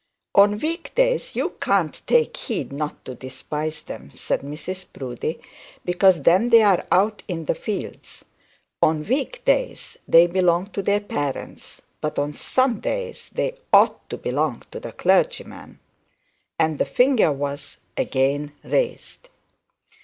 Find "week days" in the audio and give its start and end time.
0.57-1.35, 9.07-9.97